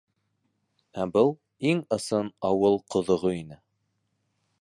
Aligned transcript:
Ә 1.01 1.03
был 1.17 1.29
иң 1.71 1.83
ысын 1.97 2.31
ауыл 2.51 2.79
ҡоҙоғо 2.95 3.35
ине. 3.41 3.59